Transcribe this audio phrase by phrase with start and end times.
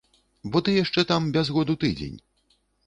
[0.55, 2.19] Бо ты яшчэ там без году тыдзень.